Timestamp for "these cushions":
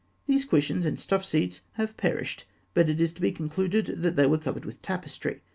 0.25-0.83